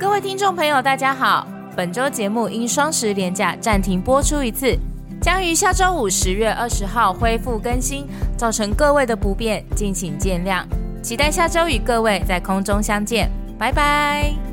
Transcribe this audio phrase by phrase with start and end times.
[0.00, 4.74] 各位听众朋友大家好本周节目因双十连假暂停播出一次
[5.20, 10.64] 将于下周五十月二十号恢复更新造成各位的不便敬请见谅。
[11.02, 14.49] 期待下周与各位在空中相见拜拜。